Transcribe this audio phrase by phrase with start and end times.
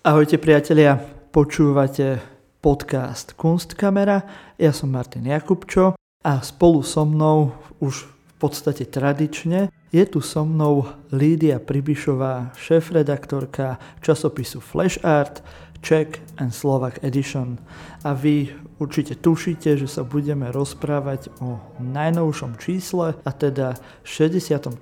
[0.00, 0.96] Ahojte priatelia,
[1.28, 2.24] počúvate
[2.64, 4.24] podcast Kunstkamera.
[4.56, 5.92] Ja som Martin Jakubčo
[6.24, 7.52] a spolu so mnou
[7.84, 15.44] už v podstate tradične je tu so mnou Lídia Pribišová, šéf-redaktorka časopisu Flash Art,
[15.84, 17.60] Czech and Slovak Edition.
[18.00, 23.76] A vy určite tušíte, že sa budeme rozprávať o najnovšom čísle, a teda
[24.08, 24.72] 63.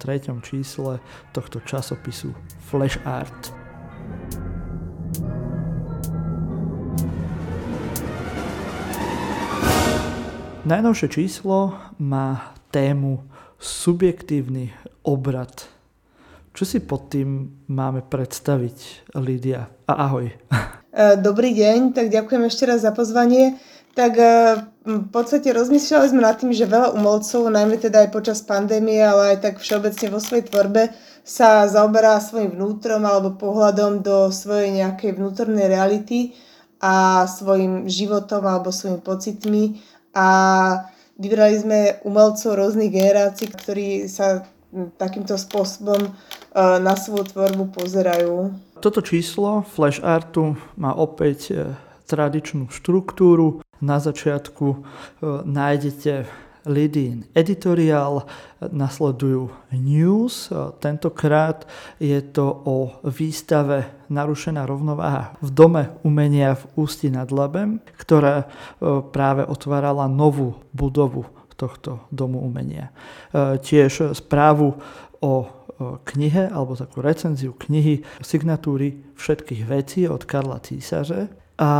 [0.46, 1.02] čísle
[1.34, 2.30] tohto časopisu
[2.70, 3.57] Flash Art.
[10.68, 13.24] Najnovšie číslo má tému
[13.56, 14.68] subjektívny
[15.00, 15.64] obrad.
[16.52, 19.72] Čo si pod tým máme predstaviť, Lídia?
[19.88, 20.28] A ahoj.
[20.28, 23.56] E, dobrý deň, tak ďakujem ešte raz za pozvanie.
[23.96, 24.28] Tak e,
[24.84, 29.40] v podstate rozmýšľali sme nad tým, že veľa umelcov, najmä teda aj počas pandémie, ale
[29.40, 30.92] aj tak všeobecne vo svojej tvorbe,
[31.24, 36.36] sa zaoberá svojim vnútrom alebo pohľadom do svojej nejakej vnútornej reality
[36.76, 39.62] a svojim životom alebo svojimi pocitmi
[40.18, 40.26] a
[41.14, 44.42] vybrali sme umelcov rôznych generácií, ktorí sa
[44.98, 46.10] takýmto spôsobom e,
[46.82, 48.52] na svoju tvorbu pozerajú.
[48.82, 51.54] Toto číslo Flash Artu má opäť e,
[52.04, 53.62] tradičnú štruktúru.
[53.78, 54.78] Na začiatku e,
[55.46, 56.26] nájdete
[56.68, 58.28] Lidin editoriál,
[58.60, 60.52] nasledujú news.
[60.78, 61.64] Tentokrát
[61.96, 62.76] je to o
[63.08, 68.46] výstave Narušená rovnováha v Dome umenia v Ústi nad Labem, ktorá e,
[69.08, 72.88] práve otvárala novú budovu tohto Domu umenia.
[72.88, 74.80] E, tiež správu
[75.20, 75.46] o e,
[76.08, 81.70] knihe, alebo takú recenziu knihy signatúry všetkých vecí od Karla Císaře a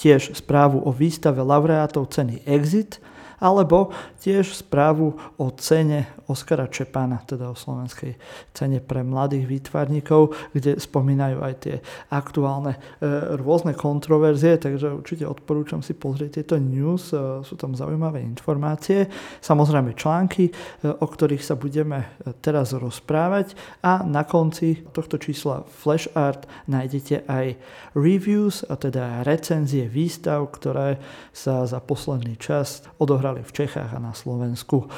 [0.00, 2.98] tiež správu o výstave laureátov ceny Exit
[3.40, 8.14] alebo tiež správu o cene Oskara Čepána, teda o slovenskej
[8.54, 11.76] cene pre mladých výtvarníkov, kde spomínajú aj tie
[12.14, 13.10] aktuálne e,
[13.40, 19.10] rôzne kontroverzie, takže určite odporúčam si pozrieť tieto news, e, sú tam zaujímavé informácie,
[19.42, 20.52] samozrejme články, e,
[20.86, 22.06] o ktorých sa budeme
[22.44, 23.56] teraz rozprávať.
[23.82, 27.58] A na konci tohto čísla Flash Art nájdete aj
[27.96, 31.00] reviews, a teda recenzie výstav, ktoré
[31.30, 34.90] sa za posledný čas odohrali odohrali v Čechách a na Slovensku.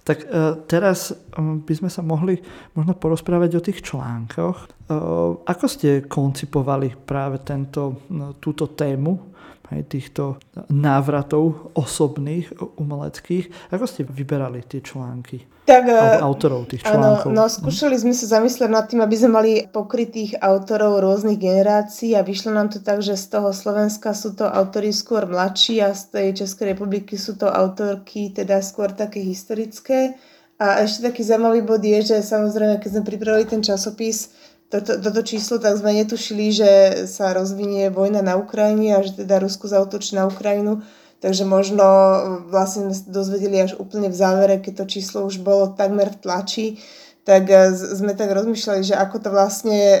[0.00, 0.26] Tak e,
[0.64, 2.40] teraz by sme sa mohli
[2.72, 4.56] možno porozprávať o tých článkoch.
[4.56, 4.66] E,
[5.44, 8.06] ako ste koncipovali práve tento,
[8.38, 9.29] túto tému
[9.70, 13.70] aj týchto návratov osobných, umeleckých.
[13.70, 15.46] Ako ste vyberali tie články?
[15.70, 17.30] Tak, Alebo e, autorov tých článkov?
[17.30, 22.18] Áno, no skúšali sme sa zamyslieť nad tým, aby sme mali pokrytých autorov rôznych generácií
[22.18, 25.94] a vyšlo nám to tak, že z toho Slovenska sú to autory skôr mladší a
[25.94, 30.18] z tej Českej republiky sú to autorky teda skôr také historické.
[30.60, 34.28] A ešte taký zaujímavý bod je, že samozrejme, keď sme pripravili ten časopis,
[34.70, 36.70] toto, toto číslo, tak sme netušili, že
[37.10, 40.86] sa rozvinie vojna na Ukrajine a že teda Rusko zautočí na Ukrajinu.
[41.20, 41.84] Takže možno
[42.48, 46.20] vlastne sme sa dozvedeli až úplne v závere, keď to číslo už bolo takmer v
[46.22, 46.66] tlači,
[47.28, 50.00] tak e, sme tak rozmýšľali, že ako to vlastne,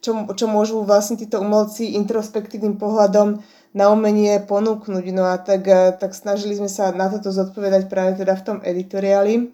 [0.00, 3.44] čo, čo môžu vlastne títo umelci introspektívnym pohľadom
[3.76, 5.04] na umenie ponúknuť.
[5.12, 8.58] No a tak, e, tak snažili sme sa na toto zodpovedať práve teda v tom
[8.64, 9.52] editoriáli.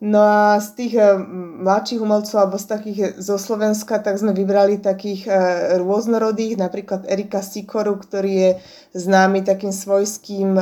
[0.00, 1.12] No a z tých eh,
[1.60, 5.36] mladších umelcov alebo z takých eh, zo Slovenska, tak sme vybrali takých eh,
[5.76, 8.50] rôznorodých, napríklad Erika Sikoru, ktorý je
[8.96, 10.56] známy takým svojským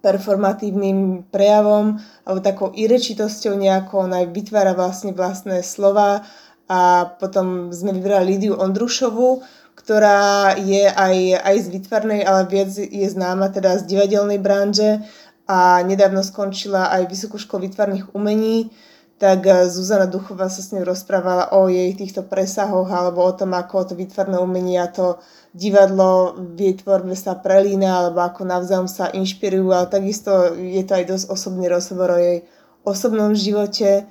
[0.00, 6.24] performatívnym prejavom alebo takou irečitosťou nejakou, ona vytvára vlastne vlastné slova.
[6.70, 9.42] A potom sme vybrali Lidiu Ondrušovu,
[9.74, 15.02] ktorá je aj, aj z vytvarnej, ale viac je známa teda z divadelnej branže
[15.50, 18.70] a nedávno skončila aj Vysokú školu výtvarných umení,
[19.18, 23.58] tak eh, Zuzana Duchová sa s ňou rozprávala o jej týchto presahoch alebo o tom,
[23.58, 25.18] ako to výtvarné umenie a to
[25.50, 30.92] divadlo v jej tvorbe sa prelína alebo ako navzájom sa inšpirujú, ale takisto je to
[30.94, 32.46] aj dosť osobný rozhovor o jej
[32.86, 34.06] osobnom živote.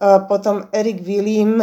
[0.00, 1.60] Potom Erik Willim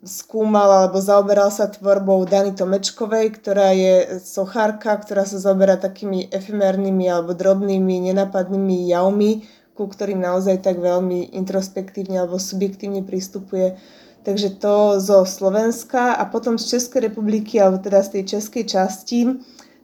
[0.00, 7.12] skúmal alebo zaoberal sa tvorbou Dany Tomečkovej, ktorá je sochárka, ktorá sa zaoberá takými efemérnymi
[7.12, 9.44] alebo drobnými, nenapadnými javmi,
[9.76, 13.76] ku ktorým naozaj tak veľmi introspektívne alebo subjektívne pristupuje.
[14.24, 19.28] Takže to zo Slovenska a potom z Českej republiky, alebo teda z tej českej časti,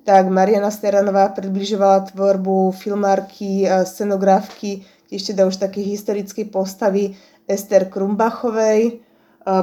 [0.08, 7.12] tak Mariana Steranová približovala tvorbu filmárky, scenografky, ešte teda už také historické postavy
[7.48, 9.00] Ester Krumbachovej.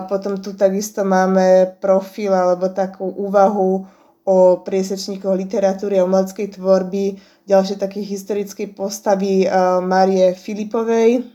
[0.10, 3.86] Potom tu takisto máme profil alebo takú úvahu
[4.26, 9.46] o priesečníkoch literatúry a umeleckej tvorby, ďalšie také historické postavy
[9.86, 11.30] Marie Filipovej.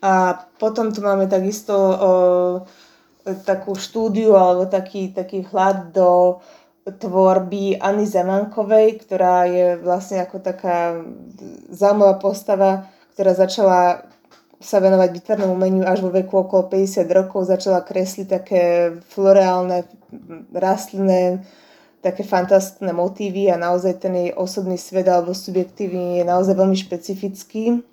[0.00, 1.92] A potom tu máme takisto o,
[3.44, 6.40] takú štúdiu alebo taký, taký hľad do
[6.84, 11.00] tvorby Anny Zemankovej, ktorá je vlastne ako taká
[11.72, 14.08] zaujímavá postava, ktorá začala
[14.64, 17.44] sa venovať výtvarnému umeniu až vo veku okolo 50 rokov.
[17.44, 18.62] Začala kresliť také
[19.12, 19.84] floreálne,
[20.56, 21.44] rastlinné,
[22.00, 27.84] také fantastické motívy a naozaj ten jej osobný svet alebo subjektívny je naozaj veľmi špecifický.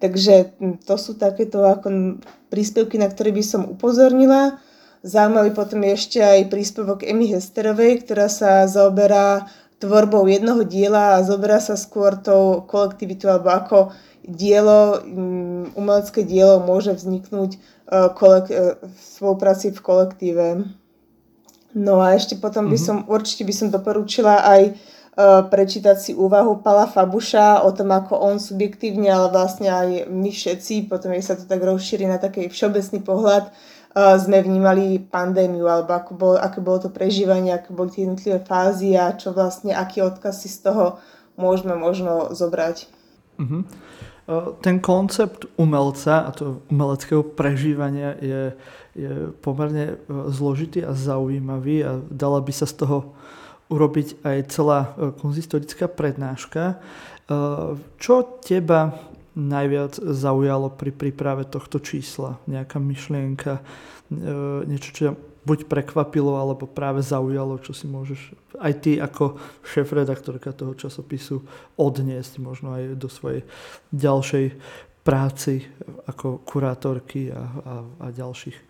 [0.00, 2.20] Takže to sú takéto ako
[2.52, 4.60] príspevky, na ktoré by som upozornila.
[5.04, 9.48] Zaujímavý potom je ešte aj príspevok Emy Hesterovej, ktorá sa zaoberá
[9.84, 13.78] tvorbou jednoho diela a zoberá sa skôr tou kolektivitou alebo ako
[14.24, 17.58] dielo, mm, umelecké dielo môže vzniknúť e,
[18.16, 20.46] kolek- e, v spolupráci v kolektíve.
[21.76, 22.84] No a ešte potom by mhm.
[22.84, 24.72] som, určite by som doporučila aj e,
[25.52, 30.88] prečítať si úvahu Pala Fabuša o tom, ako on subjektívne, ale vlastne aj my všetci,
[30.88, 33.52] potom je sa to tak rozšíri na taký všeobecný pohľad,
[33.94, 38.98] sme vnímali pandémiu, alebo ako bolo, aké bolo to prežívanie, aké boli tie jednotlivé fázy
[38.98, 40.98] a čo vlastne, aký odkaz si z toho
[41.38, 42.90] môžeme možno zobrať.
[43.38, 43.62] Uh-huh.
[44.64, 48.42] Ten koncept umelca a to umeleckého prežívania je,
[48.96, 49.12] je
[49.44, 49.96] pomerne e,
[50.32, 53.12] zložitý a zaujímavý a dala by sa z toho
[53.68, 56.78] urobiť aj celá konzistorická prednáška.
[57.96, 58.14] Čo
[58.44, 58.92] teba
[59.34, 62.38] najviac zaujalo pri príprave tohto čísla?
[62.46, 63.62] Nejaká myšlienka,
[64.66, 65.04] niečo, čo
[65.44, 71.44] buď prekvapilo, alebo práve zaujalo, čo si môžeš aj ty ako šéf-redaktorka toho časopisu
[71.76, 73.44] odniesť možno aj do svojej
[73.92, 74.46] ďalšej
[75.04, 75.60] práci
[76.08, 78.64] ako kurátorky a, a, a ďalších e,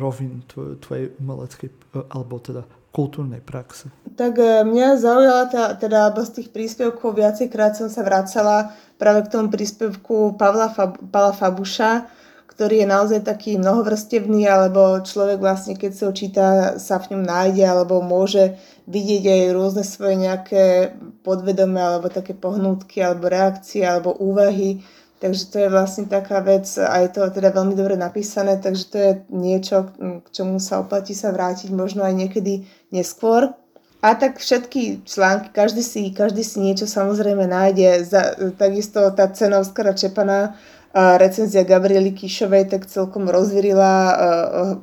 [0.00, 1.74] rovín tvoj, tvojej umeleckej e,
[2.08, 2.64] alebo teda
[2.96, 3.92] kultúrnej praxe.
[4.16, 9.32] Tak e, mňa zaujala tá, teda z tých príspevkov viacejkrát som sa vracala práve k
[9.36, 12.08] tomu príspevku Pavla Fab, Pavla Fabuša,
[12.56, 16.46] ktorý je naozaj taký mnohovrstevný, alebo človek vlastne, keď sa ho číta,
[16.80, 18.56] sa v ňom nájde, alebo môže
[18.88, 24.80] vidieť aj rôzne svoje nejaké podvedomé, alebo také pohnútky, alebo reakcie, alebo úvahy.
[25.16, 28.96] Takže to je vlastne taká vec, a je to teda veľmi dobre napísané, takže to
[29.00, 33.56] je niečo, k čomu sa oplatí sa vrátiť možno aj niekedy neskôr.
[34.04, 38.04] A tak všetky články, každý si, každý si niečo samozrejme nájde.
[38.04, 40.52] Za, takisto tá cena Oskara Čepana,
[40.96, 44.16] recenzia Gabriely Kišovej tak celkom rozvirila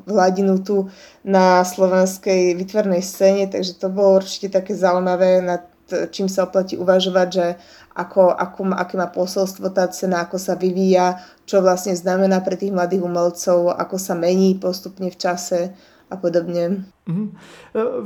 [0.06, 0.90] hladinu tu
[1.26, 5.73] na slovenskej vytvornej scéne, takže to bolo určite také zaujímavé, nad
[6.12, 7.46] čím sa oplatí uvažovať, že
[7.94, 12.74] ako, ako, aké má posolstvo tá cena, ako sa vyvíja, čo vlastne znamená pre tých
[12.74, 15.74] mladých umelcov, ako sa mení postupne v čase
[16.10, 16.86] a podobne.
[17.10, 17.28] Mm-hmm.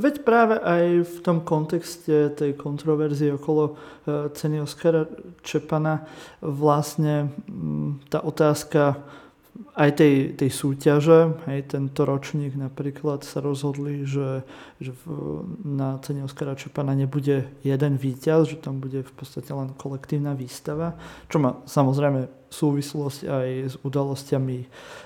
[0.00, 5.04] Veď práve aj v tom kontexte tej kontroverzie okolo e, ceny Oscara
[5.44, 6.08] Čepana
[6.40, 7.30] vlastne
[8.08, 8.96] tá otázka
[9.78, 14.42] aj tej, tej súťaže, hej, tento ročník napríklad sa rozhodli, že,
[14.82, 15.02] že v,
[15.62, 20.98] na cene Oskara Čepana nebude jeden víťaz, že tam bude v podstate len kolektívna výstava,
[21.30, 24.58] čo má samozrejme súvislosť aj s udalosťami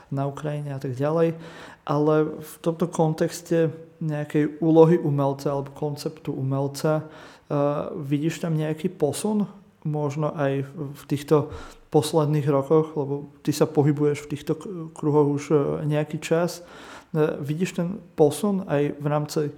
[0.08, 1.36] na Ukrajine a tak ďalej,
[1.84, 3.68] ale v tomto kontexte
[4.00, 9.44] nejakej úlohy umelca alebo konceptu umelca uh, vidíš tam nejaký posun
[9.84, 11.50] možno aj v týchto
[11.92, 14.56] posledných rokoch, lebo ty sa pohybuješ v týchto
[14.96, 16.64] kruhoch už e, nejaký čas.
[17.12, 19.52] E, vidíš ten posun aj v rámci e,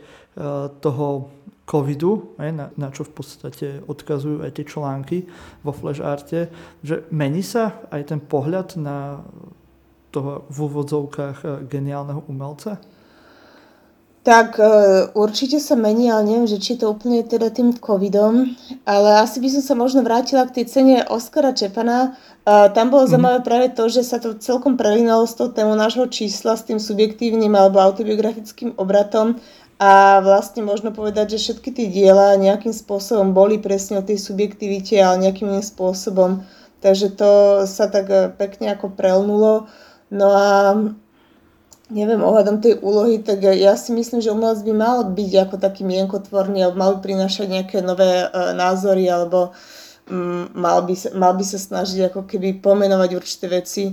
[0.82, 1.30] toho
[1.64, 5.18] covidu, na, na čo v podstate odkazujú aj tie články
[5.64, 6.52] vo Flash Arte,
[6.85, 9.25] že mení sa aj ten pohľad na
[10.12, 12.85] toho v úvodzovkách geniálneho umelca?
[14.25, 14.64] Tak e,
[15.12, 18.57] určite sa mení, ale neviem, že či to úplne teda tým covidom,
[18.88, 22.16] ale asi by som sa možno vrátila k tej cene Oskara Čepana.
[22.45, 23.11] Uh, tam bolo mm.
[23.12, 26.76] zaujímavé práve to, že sa to celkom prelinalo s tou témou nášho čísla, s tým
[26.76, 29.40] subjektívnym alebo autobiografickým obratom
[29.78, 34.95] a vlastne možno povedať, že všetky tie diela nejakým spôsobom boli presne o tej subjektivite,
[35.02, 36.47] ale nejakým iným spôsobom.
[36.78, 37.31] Takže to
[37.66, 39.66] sa tak e, pekne ako prelnulo.
[40.14, 40.49] No a
[41.93, 45.85] neviem, ohľadom tej úlohy, tak ja si myslím, že umelec by mal byť ako taký
[45.85, 49.53] mienkotvorný, alebo mal by prinášať nejaké nové uh, názory, alebo
[50.09, 53.93] um, mal, by sa, mal by sa snažiť ako keby pomenovať určité veci.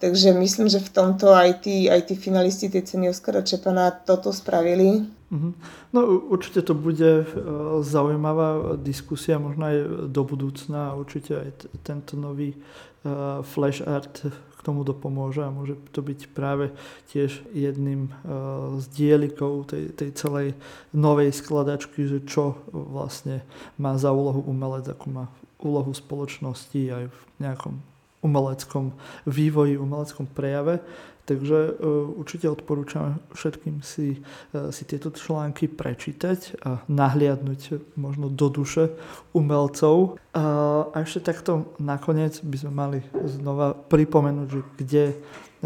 [0.00, 4.32] Takže myslím, že v tomto aj tí, aj tí finalisti tej ceny Oskara Čepana toto
[4.32, 5.04] spravili.
[5.28, 5.52] Mm-hmm.
[5.92, 6.00] No
[6.32, 7.24] určite to bude uh,
[7.84, 9.76] zaujímavá diskusia, možno aj
[10.08, 10.96] do budúcna.
[10.96, 14.24] Určite aj t- tento nový uh, flash art
[14.60, 16.68] k tomu dopomôže a môže to byť práve
[17.08, 20.48] tiež jedným uh, z dielikov tej, tej celej
[20.92, 23.40] novej skladačky, že čo vlastne
[23.80, 25.24] má za úlohu umelec, ako má
[25.64, 27.80] úlohu spoločnosti aj v nejakom
[28.20, 28.92] umeleckom
[29.24, 30.84] vývoji, umeleckom prejave.
[31.28, 34.20] Takže uh, určite odporúčam všetkým si,
[34.52, 38.94] uh, si tieto články prečítať a nahliadnúť možno do duše
[39.36, 40.18] umelcov.
[40.34, 45.04] Uh, a ešte takto nakoniec by sme mali znova pripomenúť, že kde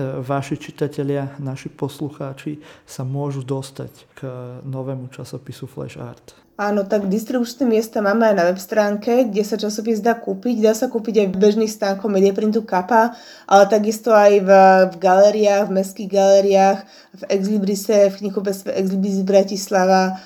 [0.03, 4.21] vaši čitatelia, naši poslucháči sa môžu dostať k
[4.67, 6.35] novému časopisu Flash Art.
[6.55, 10.63] Áno, tak distribučné miesta máme aj na web stránke, kde sa časopis dá kúpiť.
[10.63, 13.19] Dá sa kúpiť aj v bežných stánkoch Mediaprintu Kappa,
[13.51, 14.51] ale takisto aj v,
[14.87, 16.87] v galériách, v mestských galériách,
[17.19, 20.23] v Exlibrise, v knihkupectve Exlibris Bratislava,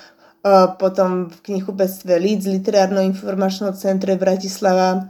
[0.77, 5.09] potom v knihkupectve Leeds, Literárno-informačnom centre Bratislava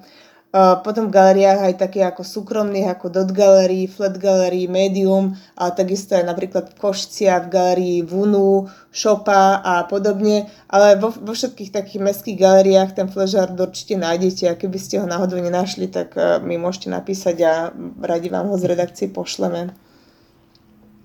[0.57, 6.17] potom v galeriách aj také ako súkromných, ako Dot Gallery, Flat Gallery, Medium, a takisto
[6.17, 12.37] aj napríklad Košcia, v galerii Vunu, Shopa a podobne, ale vo, vo všetkých takých mestských
[12.41, 16.89] galeriách ten flashard určite nájdete a keby ste ho náhodou nenašli, tak e, mi môžete
[16.89, 17.53] napísať a
[18.01, 19.69] radi vám ho z redakcie pošleme.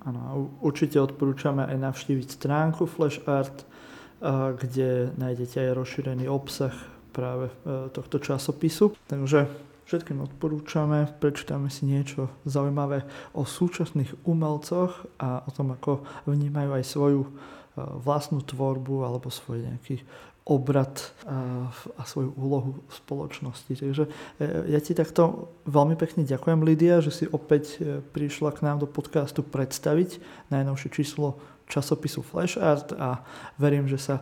[0.09, 3.65] Áno, určite odporúčame aj navštíviť stránku Flash Art, e,
[4.57, 8.91] kde nájdete aj rozšírený obsah práve e, tohto časopisu.
[9.07, 9.47] Takže
[9.87, 16.83] všetkým odporúčame, prečítame si niečo zaujímavé o súčasných umelcoch a o tom, ako vnímajú aj
[16.83, 17.29] svoju e,
[17.79, 20.03] vlastnú tvorbu alebo svoj nejaký
[20.45, 23.71] obrad a, a svoju úlohu v spoločnosti.
[23.71, 24.11] Takže e,
[24.75, 27.79] ja ti takto veľmi pekne ďakujem, Lidia, že si opäť
[28.11, 30.19] prišla k nám do podcastu predstaviť
[30.51, 33.25] najnovšie číslo časopisu Flash Art a
[33.57, 34.15] verím, že sa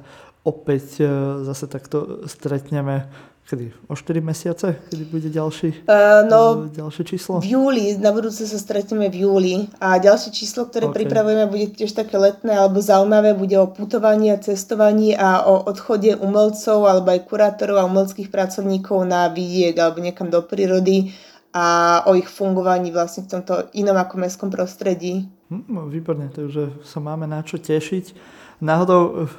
[0.44, 1.08] opäť e,
[1.48, 3.08] zase takto stretneme
[3.50, 3.72] kedy?
[3.88, 4.80] O 4 mesiace?
[4.90, 7.44] Kedy bude ďalší, uh, no, ďalšie číslo?
[7.44, 9.54] V júli, na budúce sa stretneme v júli.
[9.84, 11.04] A ďalšie číslo, ktoré okay.
[11.04, 16.16] pripravujeme, bude tiež také letné alebo zaujímavé, bude o putovaní a cestovaní a o odchode
[16.18, 21.12] umelcov alebo aj kurátorov a umeleckých pracovníkov na vidiek alebo niekam do prírody
[21.54, 25.30] a o ich fungovaní vlastne v tomto inom ako mestskom prostredí.
[25.54, 28.18] No, výborne, takže sa máme na čo tešiť.
[28.64, 29.30] Náhodou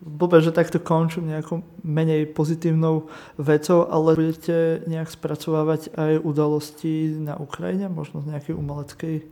[0.00, 7.34] blbé, že takto končím nejakou menej pozitívnou vecou, ale budete nejak spracovávať aj udalosti na
[7.38, 9.24] Ukrajine, možno z nejakej umeleckej e,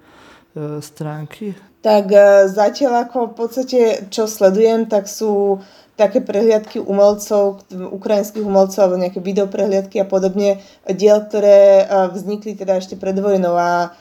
[0.83, 1.55] stránky?
[1.87, 3.81] Tak e, zatiaľ ako v podstate,
[4.11, 5.63] čo sledujem, tak sú
[5.97, 12.83] také prehliadky umelcov, ukrajinských umelcov alebo nejaké videoprehliadky a podobne, diel, ktoré e, vznikli teda
[12.83, 13.95] ešte pred vojnou a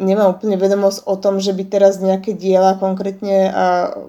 [0.00, 3.52] nemám úplne vedomosť o tom, že by teraz nejaké diela konkrétne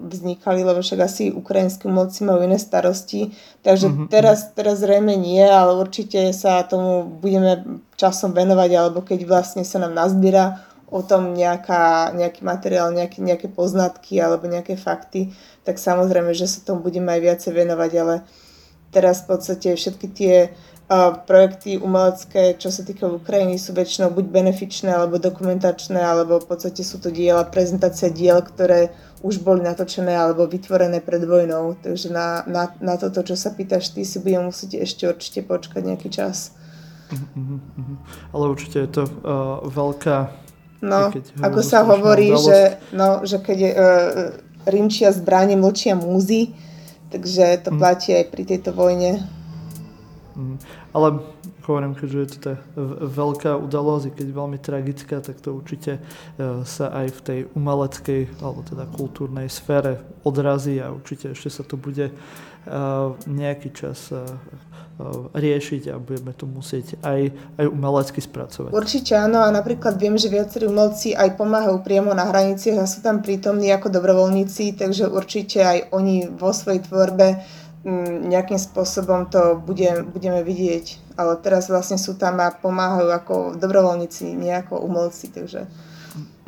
[0.07, 3.35] vznikali, lebo však asi ukrajinskí umelci majú iné starosti.
[3.59, 4.07] Takže mm-hmm.
[4.07, 9.83] teraz, teraz zrejme nie, ale určite sa tomu budeme časom venovať, alebo keď vlastne sa
[9.83, 15.35] nám nazbiera o tom nejaká, nejaký materiál, nejaké, nejaké poznatky alebo nejaké fakty,
[15.67, 18.15] tak samozrejme, že sa tomu budeme aj viacej venovať, ale
[18.95, 20.35] teraz v podstate všetky tie
[21.29, 26.81] projekty umelecké, čo sa týka Ukrajiny, sú väčšinou buď benefičné, alebo dokumentačné, alebo v podstate
[26.81, 28.89] sú to diela, prezentácia diel, ktoré
[29.21, 31.77] už boli natočené alebo vytvorené pred vojnou.
[31.77, 35.81] Takže na, na, na toto, čo sa pýtaš, ty si budem musieť ešte určite počkať
[35.85, 36.57] nejaký čas.
[37.13, 37.97] Mm-hmm.
[38.33, 40.17] Ale určite je to uh, veľká...
[40.79, 41.11] No,
[41.43, 43.71] ako sa hovorí, že, no, že keď uh,
[44.63, 46.55] rinčia zbranie, mlčia múzy,
[47.11, 47.77] takže to mm.
[47.77, 49.27] platí aj pri tejto vojne.
[50.89, 51.21] Ale
[51.69, 52.53] hovorím, keďže je to tá
[53.05, 56.01] veľká udalosť, keď veľmi tragická, tak to určite e,
[56.65, 61.77] sa aj v tej umeleckej alebo teda kultúrnej sfére odrazí a určite ešte sa to
[61.77, 62.13] bude e,
[63.29, 64.17] nejaký čas e,
[65.31, 68.75] riešiť a budeme to musieť aj, aj umelecky spracovať.
[68.75, 72.99] Určite áno a napríklad viem, že viacerí umelci aj pomáhajú priamo na hraniciach a sú
[72.99, 77.39] tam prítomní ako dobrovoľníci, takže určite aj oni vo svojej tvorbe
[78.29, 81.17] nejakým spôsobom to bude, budeme vidieť.
[81.19, 85.67] Ale teraz vlastne sú tam a pomáhajú ako dobrovoľníci, nie ako umelci, takže...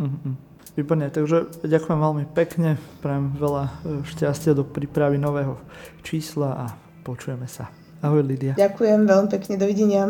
[0.02, 0.52] Mm-hmm.
[0.72, 3.72] Výborne, takže ďakujem veľmi pekne, prajem veľa e,
[4.08, 5.60] šťastia do prípravy nového
[6.00, 6.66] čísla a
[7.04, 7.68] počujeme sa.
[8.00, 8.56] Ahoj Lidia.
[8.56, 10.04] Ďakujem veľmi pekne, dovidenia.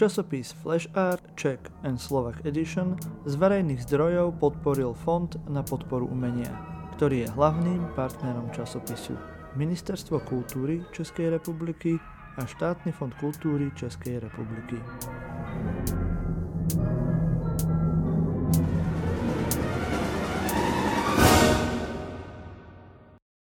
[0.00, 2.96] Časopis Flash Art Czech and Slovak Edition
[3.28, 6.48] z verejných zdrojov podporil Fond na podporu umenia,
[6.96, 9.29] ktorý je hlavným partnerom časopisu.
[9.56, 11.98] Ministerstvo kultúry Českej republiky
[12.38, 14.78] a Štátny fond kultúry Českej republiky.